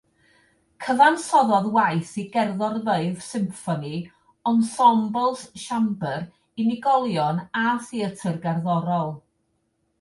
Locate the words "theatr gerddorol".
7.89-9.19